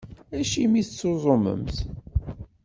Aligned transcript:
Acimi 0.37 0.75
i 0.79 0.83
tettuẓumemt? 0.87 1.75